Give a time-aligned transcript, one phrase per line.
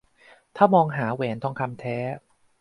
[0.55, 1.97] ถ้ามองหาแหวนทองคำแท้